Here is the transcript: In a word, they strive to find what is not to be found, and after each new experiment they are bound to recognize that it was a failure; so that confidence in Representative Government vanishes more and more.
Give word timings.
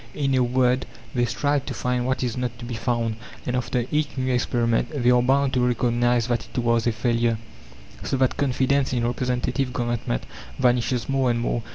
In 0.15 0.33
a 0.33 0.41
word, 0.43 0.87
they 1.13 1.25
strive 1.25 1.67
to 1.67 1.75
find 1.75 2.07
what 2.07 2.23
is 2.23 2.35
not 2.35 2.57
to 2.57 2.65
be 2.65 2.73
found, 2.73 3.17
and 3.45 3.55
after 3.55 3.85
each 3.91 4.07
new 4.17 4.33
experiment 4.33 4.89
they 5.03 5.11
are 5.11 5.21
bound 5.21 5.53
to 5.53 5.59
recognize 5.67 6.25
that 6.25 6.47
it 6.51 6.57
was 6.57 6.87
a 6.87 6.91
failure; 6.91 7.37
so 8.01 8.17
that 8.17 8.35
confidence 8.35 8.93
in 8.93 9.05
Representative 9.05 9.71
Government 9.71 10.23
vanishes 10.57 11.07
more 11.07 11.29
and 11.29 11.39
more. 11.39 11.61